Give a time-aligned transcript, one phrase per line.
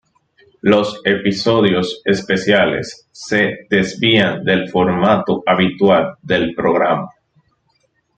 [0.61, 7.09] Los episodios especiales se desvían del formato habitual del programa.